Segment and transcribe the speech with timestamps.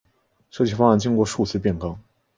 [0.49, 1.95] 设计方案经过数次变更。